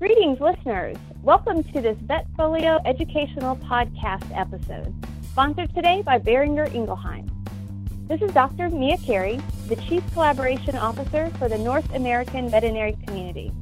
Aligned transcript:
Greetings, 0.00 0.40
listeners. 0.40 0.96
Welcome 1.22 1.62
to 1.62 1.80
this 1.82 1.98
Vetfolio 1.98 2.80
educational 2.86 3.56
podcast 3.56 4.24
episode, 4.34 4.94
sponsored 5.24 5.74
today 5.74 6.00
by 6.00 6.18
Boehringer 6.18 6.74
Ingelheim. 6.74 7.28
This 8.08 8.22
is 8.22 8.32
Dr. 8.32 8.70
Mia 8.70 8.96
Carey, 8.96 9.38
the 9.68 9.76
Chief 9.76 10.02
Collaboration 10.14 10.74
Officer 10.74 11.28
for 11.38 11.50
the 11.50 11.58
North 11.58 11.94
American 11.94 12.48
Veterinary 12.48 12.96
Community. 13.06 13.52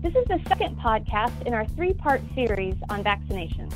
This 0.00 0.14
is 0.14 0.24
the 0.26 0.40
second 0.46 0.78
podcast 0.78 1.44
in 1.44 1.52
our 1.52 1.66
three 1.66 1.92
part 1.92 2.22
series 2.36 2.76
on 2.88 3.02
vaccinations. 3.02 3.74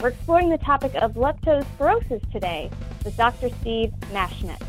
We're 0.00 0.08
exploring 0.08 0.48
the 0.48 0.58
topic 0.58 0.92
of 0.96 1.12
leptospirosis 1.12 2.32
today 2.32 2.68
with 3.04 3.16
Dr. 3.16 3.48
Steve 3.60 3.92
Maschmet. 4.12 4.60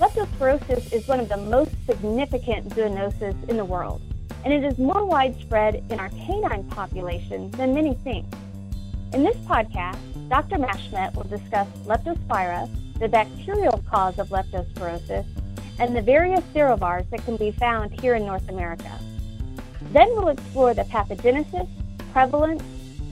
Leptospirosis 0.00 0.92
is 0.92 1.06
one 1.06 1.20
of 1.20 1.28
the 1.28 1.36
most 1.36 1.70
significant 1.86 2.70
zoonoses 2.70 3.48
in 3.48 3.56
the 3.56 3.64
world 3.64 4.02
and 4.44 4.52
it 4.52 4.62
is 4.62 4.78
more 4.78 5.04
widespread 5.04 5.82
in 5.90 5.98
our 5.98 6.10
canine 6.10 6.64
population 6.64 7.50
than 7.52 7.74
many 7.74 7.94
think. 7.94 8.26
In 9.12 9.24
this 9.24 9.36
podcast, 9.38 9.98
Dr. 10.28 10.56
Mashmet 10.56 11.14
will 11.14 11.24
discuss 11.24 11.66
Leptospira, 11.86 12.68
the 12.98 13.08
bacterial 13.08 13.82
cause 13.88 14.18
of 14.18 14.28
leptospirosis, 14.28 15.24
and 15.78 15.96
the 15.96 16.02
various 16.02 16.42
serovars 16.54 17.08
that 17.10 17.24
can 17.24 17.36
be 17.36 17.50
found 17.52 17.98
here 18.00 18.14
in 18.14 18.26
North 18.26 18.48
America. 18.48 18.98
Then 19.92 20.08
we'll 20.10 20.28
explore 20.28 20.74
the 20.74 20.84
pathogenesis, 20.84 21.68
prevalence, 22.12 22.62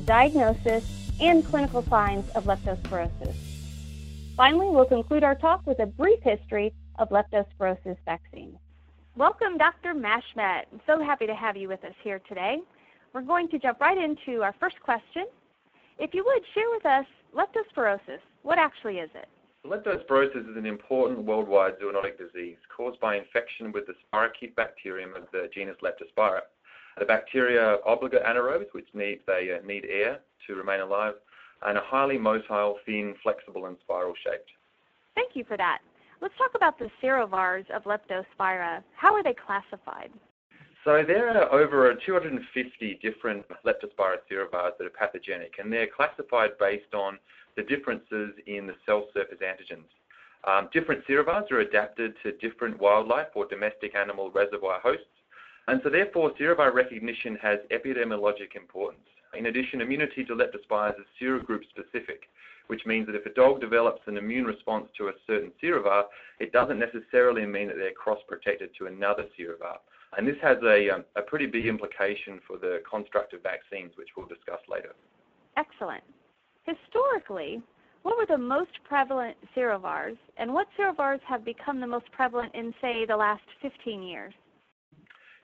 diagnosis, 0.05 0.85
and 1.21 1.45
clinical 1.45 1.83
signs 1.85 2.29
of 2.31 2.45
leptospirosis. 2.45 3.35
Finally, 4.37 4.69
we'll 4.71 4.85
conclude 4.85 5.23
our 5.23 5.35
talk 5.35 5.67
with 5.67 5.79
a 5.79 5.87
brief 5.87 6.21
history 6.23 6.75
of 6.99 7.11
leptospirosis 7.11 7.97
vaccines. 8.05 8.59
Welcome, 9.15 9.59
Dr. 9.59 9.93
Maschmet. 9.93 10.63
I'm 10.73 10.81
so 10.87 11.05
happy 11.05 11.27
to 11.27 11.35
have 11.35 11.55
you 11.55 11.69
with 11.69 11.85
us 11.85 11.93
here 12.03 12.19
today. 12.27 12.61
We're 13.13 13.21
going 13.21 13.47
to 13.51 13.59
jump 13.59 13.79
right 13.79 13.99
into 13.99 14.43
our 14.43 14.55
first 14.59 14.81
question. 14.81 15.27
If 15.99 16.15
you 16.15 16.25
would, 16.25 16.43
share 16.55 16.71
with 16.71 16.87
us 16.87 17.05
leptospirosis. 17.37 18.21
What 18.43 18.59
actually 18.59 19.01
is 19.01 19.11
it? 19.15 19.29
Leptospirosis 19.67 20.51
is 20.51 20.57
an 20.57 20.65
important 20.65 21.27
worldwide 21.27 21.75
zoonotic 21.79 22.17
disease 22.17 22.57
caused 22.75 22.99
by 23.01 23.17
infection 23.17 23.71
with 23.71 23.85
the 23.87 23.93
spirochete 23.93 24.55
bacterium 24.57 25.15
of 25.15 25.25
the 25.31 25.51
genus 25.53 25.77
Leptospira. 25.83 26.41
The 26.99 27.05
bacteria 27.05 27.63
are 27.63 27.79
obligate 27.87 28.25
anaerobes, 28.25 28.73
which 28.73 28.89
need, 28.95 29.21
they 29.27 29.55
uh, 29.55 29.67
need 29.67 29.85
air 29.91 30.21
to 30.47 30.55
remain 30.55 30.81
alive, 30.81 31.15
and 31.67 31.77
are 31.77 31.85
highly 31.85 32.17
motile, 32.17 32.77
thin, 32.87 33.15
flexible, 33.23 33.67
and 33.67 33.77
spiral 33.83 34.15
shaped. 34.25 34.51
Thank 35.15 35.37
you 35.37 35.45
for 35.45 35.59
that. 35.59 35.81
Let's 36.23 36.35
talk 36.39 36.53
about 36.55 36.79
the 36.79 36.89
serovars 37.03 37.69
of 37.71 37.83
Leptospira. 37.83 38.85
How 38.95 39.13
are 39.13 39.25
they 39.25 39.35
classified? 39.35 40.13
So 40.85 41.03
there 41.05 41.37
are 41.37 41.53
over 41.53 41.93
250 42.07 43.01
different 43.03 43.45
Leptospira 43.67 44.19
serovars 44.31 44.79
that 44.79 44.87
are 44.87 44.91
pathogenic, 44.91 45.55
and 45.59 45.73
they're 45.73 45.89
classified 45.89 46.51
based 46.61 46.95
on 46.95 47.19
the 47.57 47.65
differences 47.65 48.35
in 48.47 48.69
the 48.69 48.75
cell 48.87 49.09
surface 49.13 49.39
antigens. 49.43 49.91
Um, 50.47 50.69
different 50.73 51.05
serovars 51.09 51.51
are 51.51 51.59
adapted 51.59 52.15
to 52.23 52.31
different 52.39 52.81
wildlife 52.81 53.35
or 53.35 53.47
domestic 53.47 53.97
animal 53.97 54.31
reservoir 54.31 54.79
hosts, 54.79 55.05
and 55.67 55.81
so 55.83 55.91
therefore 55.91 56.35
serovar 56.41 56.73
recognition 56.73 57.37
has 57.43 57.59
epidemiologic 57.73 58.55
importance. 58.55 59.09
In 59.37 59.47
addition, 59.47 59.81
immunity 59.81 60.25
to 60.27 60.37
leptospires 60.37 61.01
is 61.01 61.07
serogroup 61.21 61.63
specific, 61.71 62.29
which 62.73 62.87
means 62.87 63.05
that 63.05 63.15
if 63.15 63.27
a 63.27 63.35
dog 63.35 63.61
develops 63.61 64.01
an 64.07 64.17
immune 64.17 64.47
response 64.47 64.89
to 64.97 65.09
a 65.09 65.13
certain 65.27 65.53
serovar, 65.63 66.05
it 66.41 66.53
doesn't 66.53 66.79
necessarily 66.79 67.45
mean 67.45 67.69
that 67.69 67.77
they're 67.77 67.93
cross-protected 67.93 68.71
to 68.79 68.87
another 68.87 69.27
serovar. 69.39 69.77
And 70.17 70.27
this 70.27 70.39
has 70.41 70.57
a, 70.65 70.89
um, 70.89 71.05
a 71.15 71.21
pretty 71.21 71.45
big 71.45 71.67
implication 71.67 72.41
for 72.47 72.57
the 72.57 72.81
construct 72.91 73.35
of 73.35 73.43
vaccines, 73.43 73.93
which 73.97 74.09
we'll 74.17 74.27
discuss 74.27 74.61
later. 74.71 74.95
Excellent. 75.59 76.03
Historically, 76.65 77.61
what 78.05 78.17
were 78.17 78.25
the 78.25 78.43
most 78.43 78.73
prevalent 78.89 79.37
serovars, 79.55 80.17
and 80.39 80.51
what 80.51 80.67
serovars 80.79 81.21
have 81.29 81.45
become 81.45 81.79
the 81.79 81.87
most 81.87 82.11
prevalent 82.11 82.55
in, 82.55 82.73
say, 82.81 83.05
the 83.05 83.15
last 83.15 83.45
15 83.61 84.03
years? 84.03 84.33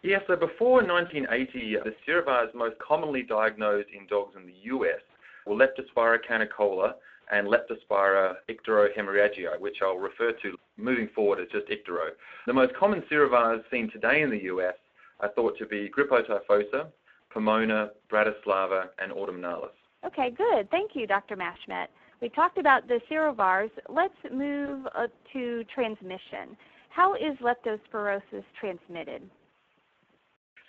Yeah, 0.02 0.20
so 0.26 0.34
before 0.34 0.82
1980, 0.82 1.76
the 1.84 1.94
serovars 2.08 2.54
most 2.54 2.76
commonly 2.78 3.22
diagnosed 3.22 3.90
in 3.94 4.06
dogs 4.06 4.32
in 4.34 4.46
the 4.46 4.54
US 4.72 5.02
were 5.48 5.56
Leptospira 5.56 6.18
canicola 6.28 6.94
and 7.30 7.46
Leptospira 7.46 8.34
icterohemorrhagiae, 8.48 9.58
which 9.60 9.76
I'll 9.82 9.98
refer 9.98 10.32
to 10.42 10.56
moving 10.76 11.08
forward 11.14 11.40
as 11.40 11.48
just 11.52 11.68
ictero. 11.68 12.10
The 12.46 12.52
most 12.52 12.74
common 12.74 13.02
serovars 13.10 13.62
seen 13.70 13.90
today 13.90 14.22
in 14.22 14.30
the 14.30 14.44
US 14.44 14.74
are 15.20 15.30
thought 15.30 15.58
to 15.58 15.66
be 15.66 15.90
Grippotyphosa, 15.90 16.86
Pomona, 17.30 17.90
Bratislava, 18.10 18.86
and 18.98 19.12
autumnalis. 19.12 19.70
Okay, 20.06 20.30
good. 20.30 20.70
Thank 20.70 20.92
you, 20.94 21.06
Dr. 21.06 21.36
Mashmet. 21.36 21.88
We 22.20 22.28
talked 22.28 22.58
about 22.58 22.88
the 22.88 23.00
serovars. 23.10 23.70
Let's 23.88 24.14
move 24.32 24.86
to 25.32 25.64
transmission. 25.74 26.56
How 26.90 27.14
is 27.14 27.36
leptospirosis 27.42 28.44
transmitted? 28.58 29.22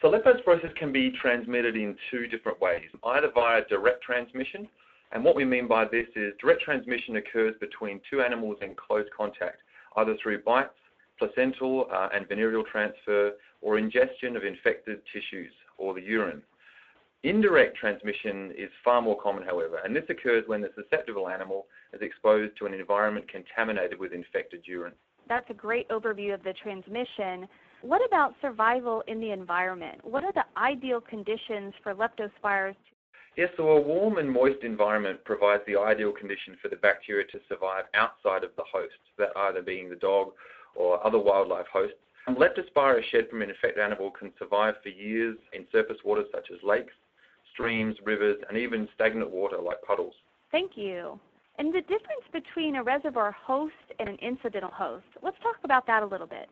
So 0.01 0.11
leptospirosis 0.11 0.75
can 0.75 0.91
be 0.91 1.11
transmitted 1.21 1.75
in 1.75 1.95
two 2.09 2.27
different 2.27 2.59
ways, 2.61 2.85
either 3.03 3.29
via 3.33 3.63
direct 3.69 4.01
transmission, 4.03 4.67
and 5.11 5.23
what 5.23 5.35
we 5.35 5.45
mean 5.45 5.67
by 5.67 5.85
this 5.85 6.07
is 6.15 6.33
direct 6.39 6.61
transmission 6.61 7.15
occurs 7.15 7.55
between 7.59 7.99
two 8.09 8.21
animals 8.21 8.57
in 8.61 8.75
close 8.75 9.07
contact, 9.15 9.61
either 9.97 10.15
through 10.21 10.43
bites, 10.43 10.69
placental 11.17 11.87
uh, 11.91 12.09
and 12.13 12.27
venereal 12.27 12.63
transfer, 12.63 13.31
or 13.61 13.77
ingestion 13.77 14.37
of 14.37 14.43
infected 14.43 15.01
tissues 15.11 15.51
or 15.77 15.93
the 15.93 16.01
urine. 16.01 16.41
Indirect 17.23 17.75
transmission 17.75 18.53
is 18.57 18.69
far 18.83 19.01
more 19.01 19.19
common, 19.21 19.43
however, 19.43 19.79
and 19.83 19.93
this 19.93 20.05
occurs 20.09 20.45
when 20.47 20.61
the 20.61 20.69
susceptible 20.75 21.27
animal 21.27 21.65
is 21.91 22.01
exposed 22.01 22.57
to 22.57 22.65
an 22.65 22.73
environment 22.73 23.29
contaminated 23.29 23.99
with 23.99 24.13
infected 24.13 24.61
urine. 24.65 24.93
That's 25.27 25.49
a 25.49 25.53
great 25.53 25.89
overview 25.89 26.33
of 26.33 26.43
the 26.43 26.53
transmission. 26.53 27.47
What 27.81 28.01
about 28.05 28.35
survival 28.41 29.03
in 29.07 29.19
the 29.19 29.31
environment? 29.31 29.99
What 30.03 30.23
are 30.23 30.31
the 30.31 30.45
ideal 30.57 31.01
conditions 31.01 31.73
for 31.83 31.93
leptospires 31.93 32.75
Yes, 33.39 33.51
so 33.55 33.69
a 33.69 33.79
warm 33.79 34.17
and 34.17 34.29
moist 34.29 34.63
environment 34.63 35.23
provides 35.23 35.63
the 35.65 35.77
ideal 35.77 36.11
condition 36.11 36.57
for 36.61 36.67
the 36.67 36.75
bacteria 36.75 37.25
to 37.27 37.39
survive 37.47 37.85
outside 37.93 38.43
of 38.43 38.53
the 38.57 38.65
host, 38.69 38.99
that 39.17 39.29
either 39.33 39.61
being 39.61 39.87
the 39.87 39.95
dog 39.95 40.31
or 40.75 41.01
other 41.07 41.17
wildlife 41.17 41.67
hosts. 41.71 41.95
And 42.27 42.35
leptospira 42.35 43.01
shed 43.09 43.29
from 43.29 43.41
an 43.41 43.49
infected 43.49 43.81
animal 43.81 44.11
can 44.11 44.33
survive 44.37 44.73
for 44.83 44.89
years 44.89 45.37
in 45.53 45.65
surface 45.71 45.95
waters 46.03 46.25
such 46.33 46.51
as 46.51 46.61
lakes, 46.63 46.91
streams, 47.53 47.95
rivers, 48.03 48.35
and 48.49 48.57
even 48.57 48.89
stagnant 48.93 49.31
water 49.31 49.57
like 49.57 49.81
puddles. 49.83 50.15
Thank 50.51 50.71
you. 50.75 51.17
And 51.59 51.73
the 51.73 51.79
difference 51.79 52.27
between 52.33 52.75
a 52.75 52.83
reservoir 52.83 53.31
host 53.31 53.71
and 53.99 54.09
an 54.09 54.17
incidental 54.21 54.71
host, 54.71 55.05
let's 55.23 55.37
talk 55.41 55.55
about 55.63 55.87
that 55.87 56.03
a 56.03 56.05
little 56.05 56.27
bit. 56.27 56.49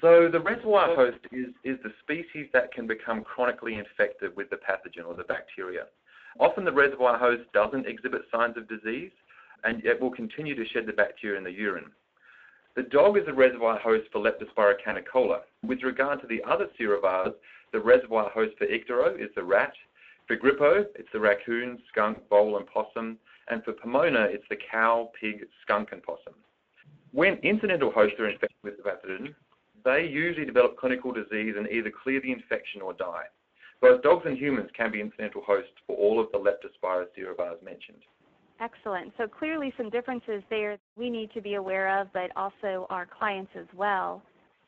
So 0.00 0.28
the 0.30 0.40
reservoir 0.40 0.96
host 0.96 1.18
is, 1.30 1.54
is 1.62 1.78
the 1.84 1.92
species 2.02 2.48
that 2.52 2.72
can 2.72 2.88
become 2.88 3.22
chronically 3.22 3.74
infected 3.74 4.34
with 4.36 4.50
the 4.50 4.56
pathogen 4.56 5.06
or 5.06 5.14
the 5.14 5.22
bacteria. 5.22 5.84
Often 6.38 6.64
the 6.64 6.72
reservoir 6.72 7.18
host 7.18 7.42
doesn't 7.52 7.86
exhibit 7.86 8.22
signs 8.32 8.56
of 8.56 8.68
disease 8.68 9.10
and 9.64 9.82
yet 9.82 10.00
will 10.00 10.10
continue 10.10 10.54
to 10.54 10.68
shed 10.68 10.86
the 10.86 10.92
bacteria 10.92 11.38
in 11.38 11.44
the 11.44 11.50
urine. 11.50 11.90
The 12.76 12.84
dog 12.84 13.18
is 13.18 13.24
a 13.26 13.32
reservoir 13.32 13.78
host 13.78 14.04
for 14.12 14.20
Leptospira 14.20 14.74
canicola. 14.86 15.40
With 15.66 15.82
regard 15.82 16.20
to 16.20 16.28
the 16.28 16.42
other 16.48 16.68
serovars, 16.78 17.34
the 17.72 17.80
reservoir 17.80 18.30
host 18.30 18.56
for 18.56 18.66
Ictero 18.66 19.20
is 19.20 19.30
the 19.34 19.42
rat. 19.42 19.72
For 20.26 20.36
Grippo, 20.36 20.84
it's 20.94 21.08
the 21.12 21.18
raccoon, 21.18 21.78
skunk, 21.88 22.18
vole, 22.28 22.56
and 22.56 22.66
possum. 22.66 23.18
And 23.48 23.64
for 23.64 23.72
Pomona, 23.72 24.28
it's 24.30 24.44
the 24.48 24.58
cow, 24.70 25.10
pig, 25.18 25.46
skunk, 25.62 25.88
and 25.90 26.02
possum. 26.02 26.34
When 27.12 27.38
incidental 27.38 27.90
hosts 27.90 28.20
are 28.20 28.28
infected 28.28 28.58
with 28.62 28.76
the 28.76 28.82
pathogen, 28.82 29.34
they 29.84 30.06
usually 30.06 30.44
develop 30.44 30.76
clinical 30.76 31.12
disease 31.12 31.54
and 31.56 31.66
either 31.68 31.90
clear 31.90 32.20
the 32.20 32.30
infection 32.30 32.82
or 32.82 32.92
die. 32.92 33.24
Both 33.80 34.02
dogs 34.02 34.24
and 34.26 34.36
humans 34.36 34.70
can 34.76 34.90
be 34.90 35.00
incidental 35.00 35.42
hosts 35.46 35.72
for 35.86 35.96
all 35.96 36.20
of 36.20 36.26
the 36.32 36.38
Leptospira 36.38 37.06
serovars 37.16 37.62
mentioned. 37.62 38.02
Excellent. 38.60 39.12
So 39.16 39.28
clearly 39.28 39.72
some 39.76 39.88
differences 39.88 40.42
there 40.50 40.78
we 40.96 41.10
need 41.10 41.30
to 41.32 41.40
be 41.40 41.54
aware 41.54 42.00
of, 42.00 42.08
but 42.12 42.30
also 42.34 42.86
our 42.90 43.06
clients 43.06 43.52
as 43.56 43.66
well. 43.76 44.20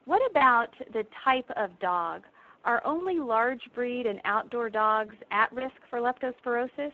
What 0.04 0.22
about 0.30 0.68
the 0.92 1.04
type 1.24 1.50
of 1.56 1.70
dog? 1.80 2.22
Are 2.64 2.82
only 2.84 3.18
large 3.18 3.62
breed 3.74 4.06
and 4.06 4.20
outdoor 4.24 4.70
dogs 4.70 5.14
at 5.30 5.52
risk 5.52 5.74
for 5.88 5.98
leptospirosis? 5.98 6.92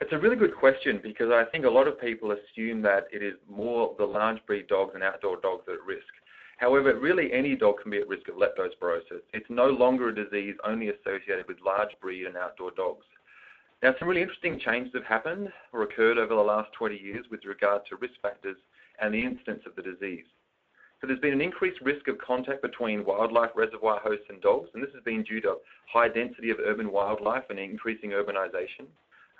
It's 0.00 0.12
a 0.12 0.18
really 0.18 0.36
good 0.36 0.56
question 0.56 0.98
because 1.02 1.30
I 1.30 1.44
think 1.50 1.64
a 1.64 1.70
lot 1.70 1.86
of 1.86 2.00
people 2.00 2.32
assume 2.32 2.80
that 2.82 3.04
it 3.12 3.22
is 3.22 3.34
more 3.48 3.94
the 3.98 4.04
large 4.04 4.44
breed 4.46 4.66
dogs 4.68 4.92
and 4.94 5.02
outdoor 5.02 5.40
dogs 5.40 5.64
that 5.66 5.72
are 5.72 5.74
at 5.76 5.86
risk. 5.86 6.02
However, 6.62 6.94
really 6.94 7.32
any 7.32 7.56
dog 7.56 7.82
can 7.82 7.90
be 7.90 7.98
at 7.98 8.06
risk 8.06 8.28
of 8.28 8.36
leptospirosis. 8.36 9.22
It's 9.32 9.50
no 9.50 9.66
longer 9.66 10.10
a 10.10 10.14
disease 10.14 10.54
only 10.62 10.90
associated 10.90 11.48
with 11.48 11.56
large 11.60 11.90
breed 12.00 12.24
and 12.24 12.36
outdoor 12.36 12.70
dogs. 12.70 13.04
Now, 13.82 13.96
some 13.98 14.06
really 14.06 14.22
interesting 14.22 14.60
changes 14.60 14.92
have 14.94 15.04
happened 15.04 15.52
or 15.72 15.82
occurred 15.82 16.18
over 16.18 16.36
the 16.36 16.40
last 16.40 16.72
20 16.74 16.96
years 16.96 17.26
with 17.32 17.44
regard 17.44 17.82
to 17.86 17.96
risk 17.96 18.14
factors 18.22 18.56
and 19.00 19.12
the 19.12 19.24
incidence 19.24 19.64
of 19.66 19.74
the 19.74 19.82
disease. 19.82 20.24
So 21.00 21.08
there's 21.08 21.18
been 21.18 21.32
an 21.32 21.40
increased 21.40 21.80
risk 21.80 22.06
of 22.06 22.16
contact 22.18 22.62
between 22.62 23.04
wildlife 23.04 23.50
reservoir 23.56 23.98
hosts 23.98 24.26
and 24.28 24.40
dogs, 24.40 24.70
and 24.72 24.84
this 24.84 24.94
has 24.94 25.02
been 25.02 25.24
due 25.24 25.40
to 25.40 25.56
high 25.92 26.10
density 26.10 26.50
of 26.50 26.60
urban 26.64 26.92
wildlife 26.92 27.50
and 27.50 27.58
increasing 27.58 28.10
urbanization. 28.10 28.86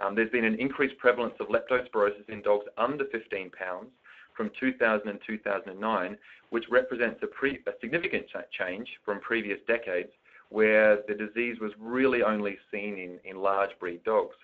Um, 0.05 0.17
there's 0.17 0.33
been 0.33 0.45
an 0.45 0.59
increased 0.59 0.99
prevalence 0.99 1.35
of 1.39 1.47
leptospirosis 1.47 2.29
in 2.29 2.43
dogs 2.43 2.67
under 2.77 3.05
15 3.13 3.51
pounds 3.51 3.91
from 4.37 4.51
2000 4.59 5.09
and 5.09 5.19
2009, 5.27 6.17
which 6.51 6.65
represents 6.71 7.21
a, 7.23 7.27
pre, 7.27 7.59
a 7.67 7.73
significant 7.81 8.27
change 8.59 8.89
from 9.05 9.21
previous 9.21 9.59
decades 9.67 10.11
where 10.51 10.99
the 11.09 11.15
disease 11.15 11.59
was 11.61 11.73
really 11.79 12.23
only 12.23 12.59
seen 12.71 12.99
in, 12.99 13.19
in 13.25 13.41
large 13.41 13.71
breed 13.81 14.03
dogs. 14.05 14.37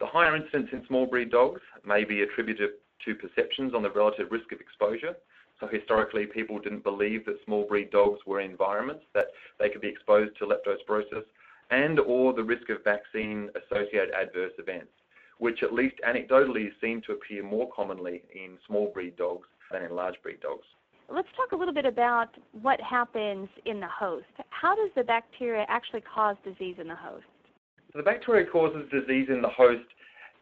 The 0.00 0.06
higher 0.06 0.36
incidence 0.36 0.68
in 0.72 0.84
small 0.86 1.06
breed 1.06 1.30
dogs 1.30 1.60
may 1.86 2.04
be 2.04 2.22
attributed 2.22 2.70
to 3.04 3.14
perceptions 3.14 3.72
on 3.74 3.82
the 3.82 3.90
relative 3.90 4.30
risk 4.30 4.52
of 4.52 4.60
exposure. 4.60 5.14
So 5.60 5.66
historically, 5.68 6.26
people 6.26 6.58
didn't 6.58 6.82
believe 6.82 7.24
that 7.26 7.36
small 7.44 7.64
breed 7.66 7.90
dogs 7.90 8.20
were 8.26 8.40
environments 8.40 9.04
that 9.14 9.28
they 9.58 9.70
could 9.70 9.80
be 9.80 9.88
exposed 9.88 10.36
to 10.38 10.46
leptospirosis 10.46 11.24
and 11.70 11.98
or 12.00 12.32
the 12.32 12.44
risk 12.44 12.68
of 12.68 12.84
vaccine-associated 12.84 14.14
adverse 14.14 14.52
events, 14.58 14.92
which 15.38 15.62
at 15.62 15.72
least 15.72 15.96
anecdotally 16.06 16.70
seem 16.80 17.02
to 17.02 17.12
appear 17.12 17.42
more 17.42 17.70
commonly 17.74 18.22
in 18.34 18.58
small 18.66 18.90
breed 18.92 19.16
dogs 19.16 19.46
than 19.70 19.82
in 19.82 19.94
large 19.94 20.14
breed 20.22 20.40
dogs. 20.40 20.64
Let's 21.08 21.28
talk 21.36 21.52
a 21.52 21.56
little 21.56 21.74
bit 21.74 21.84
about 21.84 22.30
what 22.62 22.80
happens 22.80 23.48
in 23.64 23.78
the 23.78 23.88
host. 23.88 24.24
How 24.50 24.74
does 24.74 24.90
the 24.96 25.04
bacteria 25.04 25.64
actually 25.68 26.02
cause 26.02 26.36
disease 26.44 26.76
in 26.80 26.88
the 26.88 26.96
host? 26.96 27.24
So 27.92 27.98
the 27.98 28.02
bacteria 28.02 28.44
causes 28.46 28.90
disease 28.90 29.28
in 29.28 29.40
the 29.40 29.48
host. 29.48 29.84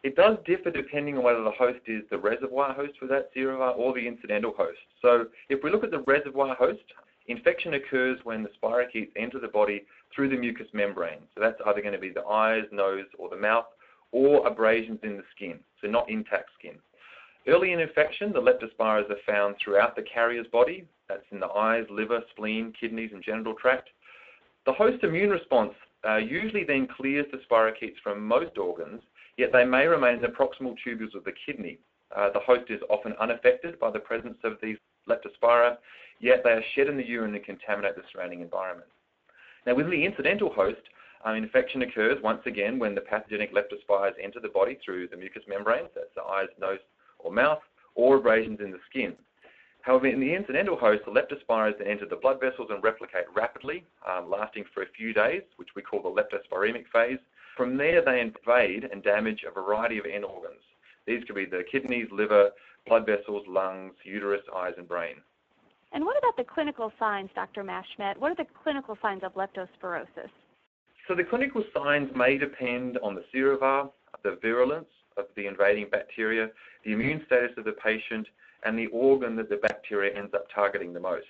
It 0.03 0.15
does 0.15 0.37
differ 0.45 0.71
depending 0.71 1.17
on 1.17 1.23
whether 1.23 1.43
the 1.43 1.51
host 1.51 1.79
is 1.87 2.03
the 2.09 2.17
reservoir 2.17 2.73
host 2.73 2.93
for 2.99 3.07
that 3.07 3.33
serovar 3.35 3.77
or 3.77 3.93
the 3.93 4.07
incidental 4.07 4.53
host. 4.57 4.79
So 5.01 5.25
if 5.49 5.63
we 5.63 5.71
look 5.71 5.83
at 5.83 5.91
the 5.91 6.03
reservoir 6.07 6.55
host, 6.55 6.83
infection 7.27 7.75
occurs 7.75 8.19
when 8.23 8.43
the 8.43 8.49
spirochetes 8.61 9.09
enter 9.15 9.39
the 9.39 9.47
body 9.47 9.85
through 10.13 10.29
the 10.29 10.37
mucous 10.37 10.67
membrane. 10.73 11.19
So 11.35 11.41
that's 11.41 11.59
either 11.65 11.81
going 11.81 11.93
to 11.93 11.99
be 11.99 12.11
the 12.11 12.25
eyes, 12.25 12.63
nose, 12.71 13.05
or 13.17 13.29
the 13.29 13.37
mouth, 13.37 13.65
or 14.11 14.45
abrasions 14.47 14.99
in 15.03 15.17
the 15.17 15.23
skin, 15.35 15.59
so 15.81 15.87
not 15.87 16.09
intact 16.09 16.49
skin. 16.57 16.75
Early 17.47 17.73
in 17.73 17.79
infection, 17.79 18.33
the 18.33 18.41
leptospiras 18.41 19.09
are 19.09 19.23
found 19.25 19.55
throughout 19.57 19.95
the 19.95 20.01
carrier's 20.01 20.47
body. 20.47 20.87
That's 21.07 21.25
in 21.31 21.39
the 21.39 21.49
eyes, 21.49 21.85
liver, 21.91 22.21
spleen, 22.31 22.73
kidneys, 22.79 23.11
and 23.13 23.23
genital 23.23 23.53
tract. 23.53 23.89
The 24.65 24.73
host 24.73 25.03
immune 25.03 25.29
response 25.29 25.73
uh, 26.07 26.17
usually 26.17 26.63
then 26.63 26.87
clears 26.87 27.27
the 27.31 27.39
spirochetes 27.49 27.99
from 28.03 28.25
most 28.25 28.57
organs, 28.57 29.01
yet 29.37 29.51
they 29.51 29.63
may 29.63 29.85
remain 29.85 30.15
in 30.15 30.21
the 30.21 30.27
proximal 30.27 30.75
tubules 30.85 31.13
of 31.13 31.23
the 31.23 31.33
kidney. 31.45 31.77
Uh, 32.15 32.31
the 32.31 32.39
host 32.39 32.69
is 32.69 32.81
often 32.89 33.13
unaffected 33.19 33.79
by 33.79 33.91
the 33.91 33.99
presence 33.99 34.37
of 34.43 34.53
these 34.61 34.77
leptospira, 35.07 35.77
yet 36.19 36.41
they 36.43 36.51
are 36.51 36.63
shed 36.73 36.87
in 36.87 36.97
the 36.97 37.05
urine 37.05 37.35
and 37.35 37.45
contaminate 37.45 37.95
the 37.95 38.03
surrounding 38.11 38.41
environment. 38.41 38.89
Now, 39.65 39.75
with 39.75 39.89
the 39.89 40.05
incidental 40.05 40.51
host, 40.51 40.81
um, 41.25 41.35
infection 41.35 41.81
occurs 41.81 42.21
once 42.23 42.41
again 42.45 42.77
when 42.77 42.93
the 42.93 43.01
pathogenic 43.01 43.51
leptospires 43.53 44.13
enter 44.21 44.39
the 44.39 44.49
body 44.49 44.77
through 44.85 45.07
the 45.07 45.17
mucous 45.17 45.43
membranes, 45.47 45.89
that's 45.95 46.13
the 46.15 46.23
eyes, 46.23 46.47
nose, 46.61 46.79
or 47.17 47.31
mouth, 47.31 47.59
or 47.95 48.17
abrasions 48.17 48.59
in 48.63 48.71
the 48.71 48.79
skin. 48.89 49.15
However, 49.81 50.07
in 50.07 50.19
the 50.19 50.33
incidental 50.33 50.77
host, 50.77 51.01
the 51.05 51.11
leptospiras 51.11 51.77
then 51.79 51.87
enter 51.87 52.05
the 52.05 52.15
blood 52.15 52.39
vessels 52.39 52.69
and 52.69 52.83
replicate 52.83 53.25
rapidly, 53.35 53.83
um, 54.07 54.29
lasting 54.29 54.65
for 54.73 54.83
a 54.83 54.87
few 54.97 55.13
days, 55.13 55.41
which 55.57 55.69
we 55.75 55.81
call 55.81 56.01
the 56.01 56.09
leptospiremic 56.09 56.85
phase. 56.93 57.19
From 57.57 57.77
there, 57.77 58.03
they 58.03 58.19
invade 58.19 58.83
and 58.91 59.03
damage 59.03 59.43
a 59.47 59.51
variety 59.51 59.97
of 59.97 60.05
end 60.05 60.25
organs. 60.25 60.61
These 61.07 61.23
could 61.25 61.35
be 61.35 61.45
the 61.45 61.63
kidneys, 61.71 62.07
liver, 62.11 62.51
blood 62.87 63.05
vessels, 63.05 63.45
lungs, 63.47 63.93
uterus, 64.03 64.41
eyes, 64.55 64.73
and 64.77 64.87
brain. 64.87 65.15
And 65.91 66.03
what 66.03 66.17
about 66.17 66.35
the 66.35 66.43
clinical 66.43 66.91
signs, 66.99 67.29
Dr. 67.33 67.63
Mashmet? 67.63 68.17
What 68.17 68.31
are 68.31 68.35
the 68.35 68.49
clinical 68.63 68.97
signs 69.01 69.23
of 69.23 69.33
leptospirosis? 69.35 70.29
So 71.07 71.15
the 71.15 71.23
clinical 71.23 71.63
signs 71.73 72.09
may 72.15 72.37
depend 72.37 72.97
on 73.03 73.15
the 73.15 73.23
serovar, 73.33 73.91
the 74.23 74.37
virulence, 74.41 74.87
of 75.17 75.25
the 75.35 75.47
invading 75.47 75.87
bacteria, 75.89 76.49
the 76.83 76.91
immune 76.91 77.21
status 77.25 77.51
of 77.57 77.65
the 77.65 77.71
patient, 77.73 78.27
and 78.63 78.77
the 78.77 78.87
organ 78.87 79.35
that 79.35 79.49
the 79.49 79.57
bacteria 79.57 80.17
ends 80.17 80.33
up 80.33 80.45
targeting 80.53 80.93
the 80.93 80.99
most. 80.99 81.25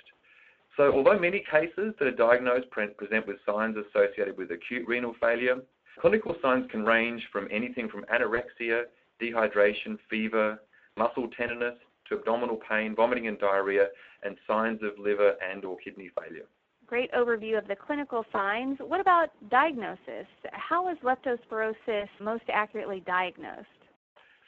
So 0.78 0.92
although 0.92 1.20
many 1.20 1.44
cases 1.50 1.94
that 2.00 2.08
are 2.08 2.12
diagnosed 2.12 2.70
present 2.72 3.28
with 3.28 3.38
signs 3.46 3.78
associated 3.78 4.38
with 4.38 4.52
acute 4.52 4.88
renal 4.88 5.16
failure, 5.22 5.58
clinical 6.00 6.36
signs 6.42 6.70
can 6.72 6.84
range 6.84 7.28
from 7.32 7.48
anything 7.52 7.88
from 7.88 8.06
anorexia, 8.06 8.84
dehydration, 9.22 9.98
fever, 10.10 10.60
muscle 10.98 11.30
tenderness, 11.38 11.76
to 12.10 12.16
abdominal 12.16 12.60
pain, 12.70 12.94
vomiting 12.96 13.28
and 13.28 13.40
diarrhea, 13.40 13.88
and 14.24 14.38
signs 14.48 14.82
of 14.84 14.98
liver 15.00 15.36
and 15.50 15.66
or 15.66 15.78
kidney 15.78 16.10
failure. 16.20 16.46
Great 16.88 17.12
overview 17.14 17.58
of 17.58 17.68
the 17.68 17.76
clinical 17.76 18.24
signs. 18.32 18.78
What 18.80 19.00
about 19.00 19.30
diagnosis? 19.50 20.28
How 20.52 20.88
is 20.90 20.98
leptospirosis 21.04 22.08
most 22.22 22.44
accurately 22.54 23.02
diagnosed? 23.08 23.68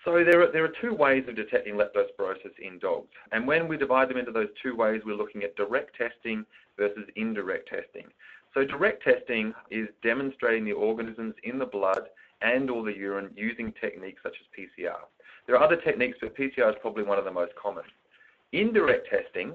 So 0.05 0.23
there 0.23 0.43
are, 0.43 0.51
there 0.51 0.63
are 0.63 0.73
two 0.79 0.93
ways 0.93 1.25
of 1.27 1.35
detecting 1.35 1.73
leptospirosis 1.73 2.57
in 2.61 2.77
dogs. 2.77 3.09
And 3.31 3.47
when 3.47 3.67
we 3.67 3.75
divide 3.75 4.09
them 4.09 4.17
into 4.17 4.31
those 4.31 4.49
two 4.61 4.75
ways, 4.75 5.01
we're 5.03 5.15
looking 5.15 5.43
at 5.43 5.55
direct 5.55 5.97
testing 5.97 6.45
versus 6.77 7.05
indirect 7.15 7.69
testing. 7.69 8.05
So 8.53 8.63
direct 8.63 9.03
testing 9.03 9.53
is 9.71 9.87
demonstrating 10.03 10.63
the 10.63 10.73
organisms 10.73 11.33
in 11.43 11.57
the 11.57 11.65
blood 11.65 12.03
and 12.41 12.69
or 12.69 12.83
the 12.83 12.95
urine 12.95 13.31
using 13.35 13.73
techniques 13.81 14.21
such 14.21 14.35
as 14.39 14.47
PCR. 14.57 14.99
There 15.47 15.55
are 15.55 15.63
other 15.63 15.75
techniques, 15.75 16.19
but 16.21 16.37
PCR 16.37 16.69
is 16.69 16.75
probably 16.81 17.03
one 17.03 17.17
of 17.17 17.25
the 17.25 17.31
most 17.31 17.53
common. 17.55 17.83
Indirect 18.51 19.09
testing 19.09 19.53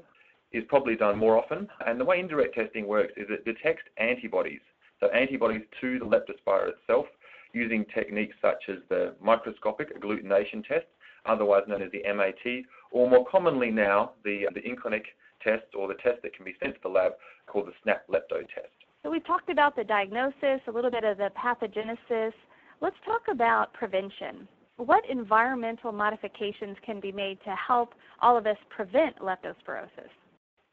is 0.52 0.64
probably 0.68 0.96
done 0.96 1.18
more 1.18 1.36
often, 1.36 1.68
and 1.86 2.00
the 2.00 2.04
way 2.04 2.20
indirect 2.20 2.54
testing 2.54 2.86
works 2.86 3.12
is 3.16 3.26
it 3.30 3.44
detects 3.44 3.84
antibodies, 3.96 4.60
so 5.00 5.08
antibodies 5.08 5.62
to 5.80 5.98
the 5.98 6.04
leptospira 6.04 6.70
itself, 6.70 7.06
using 7.52 7.84
techniques 7.94 8.36
such 8.40 8.62
as 8.68 8.76
the 8.88 9.14
microscopic 9.20 9.98
agglutination 9.98 10.66
test, 10.66 10.86
otherwise 11.26 11.62
known 11.68 11.82
as 11.82 11.90
the 11.92 12.02
MAT, 12.14 12.64
or 12.90 13.08
more 13.08 13.26
commonly 13.30 13.70
now, 13.70 14.12
the, 14.24 14.46
the 14.54 14.62
in-clinic 14.66 15.04
test 15.42 15.64
or 15.76 15.88
the 15.88 15.94
test 15.94 16.22
that 16.22 16.34
can 16.34 16.44
be 16.44 16.54
sent 16.62 16.74
to 16.74 16.80
the 16.82 16.88
lab 16.88 17.12
called 17.46 17.66
the 17.66 17.72
SNAP 17.82 18.06
lepto 18.08 18.40
test. 18.54 18.72
So 19.02 19.10
we've 19.10 19.26
talked 19.26 19.50
about 19.50 19.74
the 19.74 19.84
diagnosis, 19.84 20.60
a 20.66 20.70
little 20.70 20.90
bit 20.90 21.04
of 21.04 21.18
the 21.18 21.30
pathogenesis. 21.36 22.32
Let's 22.80 22.96
talk 23.04 23.22
about 23.30 23.72
prevention. 23.72 24.46
What 24.76 25.04
environmental 25.10 25.92
modifications 25.92 26.76
can 26.84 27.00
be 27.00 27.12
made 27.12 27.38
to 27.44 27.54
help 27.54 27.94
all 28.20 28.36
of 28.36 28.46
us 28.46 28.56
prevent 28.70 29.18
leptospirosis? 29.18 30.10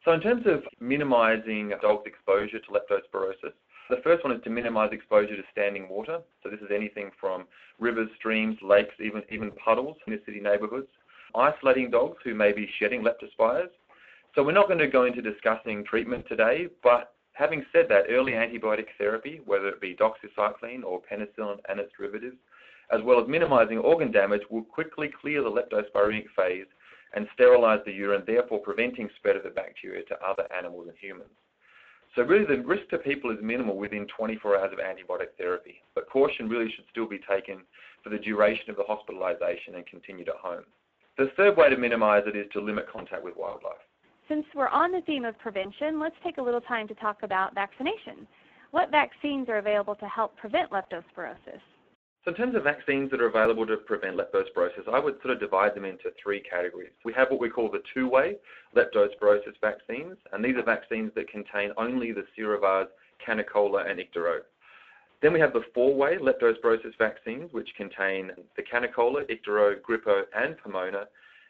So 0.05 0.13
in 0.13 0.21
terms 0.21 0.43
of 0.45 0.63
minimizing 0.79 1.73
dogs' 1.81 2.05
exposure 2.05 2.59
to 2.59 2.71
leptospirosis, 2.71 3.53
the 3.89 4.01
first 4.03 4.23
one 4.23 4.33
is 4.33 4.41
to 4.43 4.49
minimize 4.49 4.91
exposure 4.93 5.35
to 5.35 5.43
standing 5.51 5.89
water. 5.89 6.19
So 6.41 6.49
this 6.49 6.61
is 6.61 6.69
anything 6.73 7.11
from 7.19 7.45
rivers, 7.79 8.09
streams, 8.17 8.57
lakes, 8.61 8.93
even, 8.99 9.23
even 9.29 9.51
puddles 9.51 9.97
in 10.07 10.13
the 10.13 10.21
city 10.25 10.39
neighborhoods. 10.39 10.87
Isolating 11.35 11.91
dogs 11.91 12.17
who 12.23 12.33
may 12.33 12.53
be 12.53 12.69
shedding 12.79 13.03
leptospires. 13.03 13.69
So 14.35 14.43
we're 14.43 14.51
not 14.51 14.67
going 14.67 14.79
to 14.79 14.87
go 14.87 15.05
into 15.05 15.21
discussing 15.21 15.83
treatment 15.83 16.25
today, 16.29 16.67
but 16.81 17.13
having 17.33 17.65
said 17.73 17.87
that, 17.89 18.05
early 18.09 18.33
antibiotic 18.33 18.87
therapy, 18.97 19.41
whether 19.45 19.67
it 19.67 19.81
be 19.81 19.95
doxycycline 19.95 20.83
or 20.83 21.01
penicillin 21.01 21.57
and 21.67 21.79
its 21.79 21.91
derivatives, 21.97 22.37
as 22.91 23.01
well 23.03 23.21
as 23.21 23.27
minimizing 23.27 23.79
organ 23.79 24.11
damage, 24.11 24.41
will 24.49 24.63
quickly 24.63 25.11
clear 25.21 25.43
the 25.43 25.49
leptospiremic 25.49 26.25
phase 26.35 26.67
and 27.13 27.27
sterilize 27.33 27.79
the 27.85 27.91
urine, 27.91 28.23
therefore 28.25 28.59
preventing 28.59 29.09
spread 29.15 29.35
of 29.35 29.43
the 29.43 29.49
bacteria 29.49 30.03
to 30.05 30.21
other 30.23 30.47
animals 30.55 30.87
and 30.87 30.97
humans. 30.99 31.29
So 32.15 32.23
really 32.23 32.45
the 32.45 32.63
risk 32.63 32.89
to 32.89 32.97
people 32.97 33.31
is 33.31 33.37
minimal 33.41 33.77
within 33.77 34.07
24 34.17 34.57
hours 34.57 34.73
of 34.73 34.79
antibiotic 34.79 35.37
therapy, 35.37 35.81
but 35.93 36.09
caution 36.09 36.49
really 36.49 36.71
should 36.71 36.85
still 36.91 37.07
be 37.07 37.19
taken 37.29 37.61
for 38.03 38.09
the 38.09 38.17
duration 38.17 38.69
of 38.69 38.77
the 38.77 38.83
hospitalization 38.83 39.75
and 39.75 39.85
continued 39.85 40.29
at 40.29 40.35
home. 40.35 40.63
The 41.17 41.31
third 41.37 41.57
way 41.57 41.69
to 41.69 41.77
minimize 41.77 42.23
it 42.25 42.35
is 42.35 42.47
to 42.53 42.61
limit 42.61 42.87
contact 42.91 43.23
with 43.23 43.37
wildlife. 43.37 43.83
Since 44.27 44.45
we're 44.55 44.69
on 44.69 44.91
the 44.91 45.01
theme 45.01 45.25
of 45.25 45.37
prevention, 45.39 45.99
let's 45.99 46.15
take 46.23 46.37
a 46.37 46.41
little 46.41 46.61
time 46.61 46.87
to 46.87 46.95
talk 46.95 47.23
about 47.23 47.55
vaccination. 47.55 48.27
What 48.71 48.91
vaccines 48.91 49.49
are 49.49 49.57
available 49.57 49.95
to 49.95 50.05
help 50.05 50.35
prevent 50.37 50.71
leptospirosis? 50.71 51.61
So 52.25 52.31
in 52.31 52.37
terms 52.37 52.55
of 52.55 52.63
vaccines 52.63 53.09
that 53.11 53.21
are 53.21 53.27
available 53.27 53.65
to 53.65 53.77
prevent 53.77 54.17
leptospirosis, 54.17 54.91
I 54.91 54.99
would 54.99 55.21
sort 55.21 55.33
of 55.33 55.39
divide 55.39 55.73
them 55.73 55.85
into 55.85 56.11
three 56.21 56.41
categories. 56.41 56.91
We 57.05 57.13
have 57.13 57.29
what 57.29 57.39
we 57.39 57.49
call 57.49 57.71
the 57.71 57.81
two-way 57.93 58.35
leptospirosis 58.75 59.55
vaccines, 59.61 60.17
and 60.33 60.43
these 60.43 60.57
are 60.57 60.63
vaccines 60.63 61.11
that 61.15 61.29
contain 61.29 61.71
only 61.77 62.11
the 62.11 62.25
serovars 62.37 62.87
Canicola 63.25 63.89
and 63.89 63.99
Ictero. 63.99 64.39
Then 65.21 65.33
we 65.33 65.39
have 65.39 65.53
the 65.53 65.63
four-way 65.73 66.17
leptospirosis 66.17 66.97
vaccines, 66.97 67.53
which 67.53 67.69
contain 67.75 68.31
the 68.55 68.63
Canicola, 68.63 69.23
Ictero, 69.29 69.75
Grippo, 69.81 70.23
and 70.35 70.57
Pomona. 70.57 71.05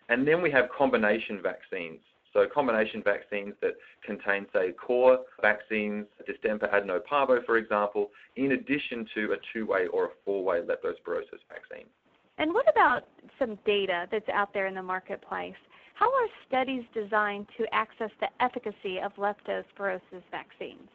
And 0.10 0.28
then 0.28 0.42
we 0.42 0.52
have 0.52 0.70
combination 0.76 1.42
vaccines, 1.42 2.00
so 2.40 2.48
combination 2.54 3.04
vaccines 3.04 3.54
that 3.62 3.74
contain, 4.06 4.46
say, 4.54 4.72
core 4.72 5.20
vaccines, 5.42 6.06
distemper 6.26 6.68
adenoparvo, 6.68 7.46
for 7.46 7.58
example, 7.58 8.10
in 8.36 8.54
addition 8.54 9.06
to 9.16 9.34
a 9.34 9.38
two-way 9.54 9.88
or 9.88 10.06
a 10.06 10.10
four-way 10.24 10.62
leptospirosis 10.62 11.42
vaccine. 11.50 11.88
And 12.38 12.54
what 12.54 12.66
about 12.70 13.04
some 13.38 13.58
data 13.66 14.08
that's 14.12 14.30
out 14.30 14.54
there 14.54 14.68
in 14.68 14.76
the 14.76 14.84
marketplace? 14.84 15.56
How 15.96 16.06
are 16.06 16.28
studies 16.48 16.84
designed 16.94 17.48
to 17.58 17.66
access 17.74 18.12
the 18.22 18.30
efficacy 18.42 19.00
of 19.04 19.14
leptospirosis 19.16 20.24
vaccines? 20.32 20.88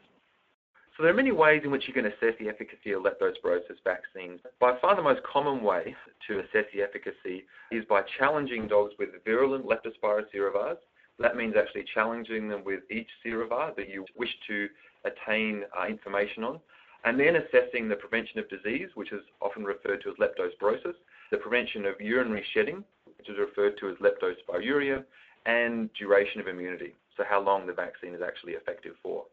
So 0.97 1.03
there 1.03 1.11
are 1.11 1.15
many 1.15 1.33
ways 1.33 1.61
in 1.65 1.71
which 1.71 1.83
you 1.87 1.93
can 1.93 2.05
assess 2.05 2.33
the 2.39 2.47
efficacy 2.47 2.93
of 2.93 3.03
leptospirosis 3.03 3.83
vaccines. 3.83 4.39
By 4.59 4.77
far 4.79 4.95
the 4.95 5.03
most 5.03 5.21
common 5.23 5.61
way 5.61 5.93
to 6.27 6.39
assess 6.39 6.65
the 6.73 6.81
efficacy 6.81 7.45
is 7.69 7.83
by 7.89 8.01
challenging 8.17 8.67
dogs 8.67 8.93
with 8.97 9.09
virulent 9.25 9.65
leptospira 9.65 10.23
serovars. 10.33 10.77
That 11.19 11.37
means 11.37 11.55
actually 11.57 11.85
challenging 11.93 12.49
them 12.49 12.63
with 12.63 12.81
each 12.91 13.07
serovar 13.25 13.75
that 13.75 13.89
you 13.89 14.05
wish 14.17 14.33
to 14.47 14.67
attain 15.05 15.63
uh, 15.77 15.87
information 15.87 16.43
on, 16.43 16.59
and 17.05 17.19
then 17.19 17.35
assessing 17.37 17.87
the 17.87 17.95
prevention 17.95 18.39
of 18.39 18.49
disease, 18.49 18.89
which 18.95 19.11
is 19.11 19.21
often 19.41 19.63
referred 19.63 20.01
to 20.03 20.09
as 20.09 20.15
leptospirosis, 20.15 20.95
the 21.31 21.37
prevention 21.37 21.85
of 21.85 21.99
urinary 22.01 22.43
shedding, 22.53 22.83
which 23.17 23.29
is 23.29 23.37
referred 23.37 23.77
to 23.79 23.89
as 23.89 23.95
leptospiruria, 23.97 25.03
and 25.45 25.89
duration 25.93 26.41
of 26.41 26.47
immunity, 26.47 26.95
so 27.15 27.23
how 27.29 27.39
long 27.39 27.67
the 27.67 27.73
vaccine 27.73 28.13
is 28.13 28.21
actually 28.21 28.53
effective 28.53 28.95
for. 29.01 29.23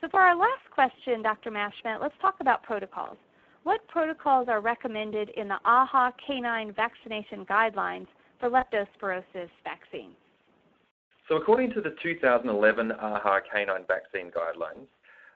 So 0.00 0.08
for 0.08 0.20
our 0.20 0.36
last 0.36 0.70
question, 0.70 1.22
Dr. 1.22 1.50
Mashmet, 1.50 2.00
let's 2.00 2.14
talk 2.20 2.36
about 2.40 2.62
protocols. 2.62 3.16
What 3.62 3.86
protocols 3.88 4.48
are 4.48 4.60
recommended 4.60 5.30
in 5.30 5.48
the 5.48 5.58
AAHA 5.66 6.12
canine 6.26 6.72
vaccination 6.72 7.44
guidelines 7.46 8.06
for 8.38 8.48
leptospirosis 8.48 9.50
vaccines? 9.64 10.14
So 11.28 11.34
according 11.36 11.72
to 11.72 11.80
the 11.80 11.94
2011 12.02 12.92
AAHA 13.02 13.40
canine 13.52 13.84
vaccine 13.88 14.30
guidelines, 14.30 14.86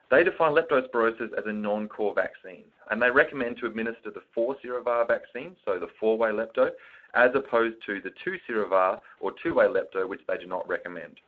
they 0.08 0.22
define 0.22 0.54
leptospirosis 0.54 1.32
as 1.36 1.44
a 1.46 1.52
non-core 1.52 2.14
vaccine, 2.14 2.64
and 2.90 3.02
they 3.02 3.10
recommend 3.10 3.58
to 3.58 3.66
administer 3.66 4.10
the 4.10 4.22
four 4.32 4.56
serovar 4.64 5.06
vaccine, 5.06 5.56
so 5.64 5.78
the 5.78 5.88
four-way 5.98 6.30
lepto, 6.30 6.70
as 7.14 7.30
opposed 7.34 7.76
to 7.86 8.00
the 8.00 8.10
two 8.24 8.36
serovar 8.48 9.00
or 9.18 9.32
two-way 9.42 9.66
lepto, 9.66 10.08
which 10.08 10.20
they 10.28 10.36
do 10.36 10.46
not 10.46 10.68
recommend. 10.68 11.18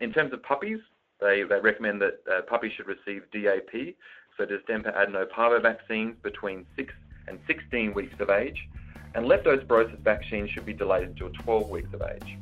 In 0.00 0.12
terms 0.12 0.32
of 0.32 0.42
puppies, 0.42 0.80
they, 1.20 1.42
they 1.42 1.60
recommend 1.60 2.00
that 2.02 2.20
uh, 2.30 2.42
puppies 2.42 2.72
should 2.76 2.86
receive 2.86 3.22
DAP, 3.32 3.94
so 4.38 4.44
distemper 4.44 4.92
adenoparvo 4.92 5.60
vaccines 5.62 6.14
between 6.22 6.64
6 6.76 6.94
and 7.26 7.38
16 7.48 7.94
weeks 7.94 8.14
of 8.20 8.30
age, 8.30 8.68
and 9.14 9.26
leptospirosis 9.26 9.98
vaccines 9.98 10.50
should 10.50 10.66
be 10.66 10.72
delayed 10.72 11.08
until 11.08 11.30
12 11.30 11.70
weeks 11.70 11.92
of 11.92 12.02
age. 12.02 12.38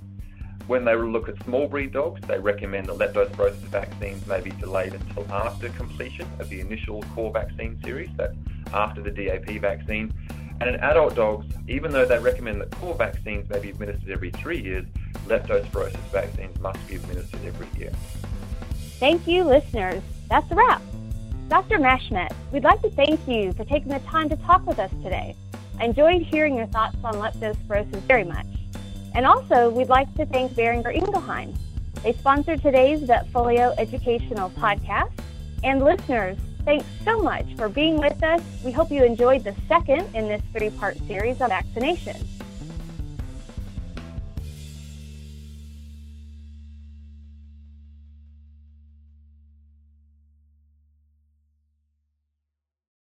When 0.67 0.85
they 0.85 0.95
look 0.95 1.29
at 1.29 1.43
small 1.45 1.67
breed 1.67 1.93
dogs, 1.93 2.21
they 2.29 2.39
recommend 2.39 2.87
that 2.89 2.99
leptospirosis 2.99 3.55
vaccines 3.71 4.27
may 4.27 4.41
be 4.41 4.51
delayed 4.51 4.95
until 4.95 5.31
after 5.33 5.69
completion 5.71 6.27
of 6.39 6.49
the 6.49 6.61
initial 6.61 7.03
core 7.15 7.33
vaccine 7.33 7.81
series, 7.83 8.11
that's 8.17 8.37
after 8.73 9.03
the 9.03 9.11
DAP 9.11 9.61
vaccine. 9.61 10.13
And 10.61 10.69
in 10.69 10.77
adult 10.77 11.15
dogs, 11.15 11.47
even 11.69 11.91
though 11.91 12.05
they 12.05 12.19
recommend 12.19 12.61
that 12.61 12.71
core 12.73 12.95
vaccines 12.95 13.49
may 13.49 13.59
be 13.59 13.71
administered 13.71 14.11
every 14.11 14.31
three 14.31 14.63
years, 14.63 14.85
leptospirosis 15.27 15.97
vaccines 16.13 16.59
must 16.61 16.87
be 16.87 16.97
administered 16.97 17.41
every 17.45 17.67
year. 17.79 17.93
Thank 18.99 19.27
you, 19.27 19.45
listeners. 19.45 20.03
That's 20.29 20.51
a 20.51 20.55
wrap. 20.55 20.83
Dr. 21.49 21.79
Mashmet, 21.79 22.33
we'd 22.53 22.63
like 22.63 22.81
to 22.83 22.91
thank 22.91 23.27
you 23.27 23.53
for 23.55 23.65
taking 23.65 23.89
the 23.89 23.99
time 24.01 24.29
to 24.29 24.37
talk 24.37 24.65
with 24.67 24.79
us 24.79 24.91
today. 25.03 25.35
I 25.81 25.87
enjoyed 25.87 26.23
hearing 26.23 26.55
your 26.55 26.67
thoughts 26.67 26.97
on 27.03 27.15
leptospirosis 27.15 28.03
very 28.03 28.25
much. 28.25 28.47
And 29.15 29.27
also, 29.27 29.71
we'd 29.71 29.89
like 29.89 30.13
to 30.15 30.27
thank 30.27 30.53
Boehringer 30.53 30.95
Ingelheim. 30.95 31.55
They 32.03 32.13
sponsored 32.13 32.63
today's 32.63 33.01
Vetfolio 33.03 33.75
educational 33.77 34.51
podcast. 34.51 35.13
And 35.63 35.85
listeners, 35.85 36.39
thanks 36.65 36.87
so 37.05 37.21
much 37.23 37.47
for 37.57 37.69
being 37.69 37.99
with 37.99 38.23
us. 38.23 38.41
We 38.65 38.73
hope 38.73 38.91
you 38.91 39.05
enjoyed 39.05 39.45
the 39.45 39.55
second 39.69 40.15
in 40.15 40.29
this 40.29 40.43
three 40.57 40.71
part 40.71 40.97
series 41.07 41.41
on 41.41 41.51
vaccination. 41.51 42.17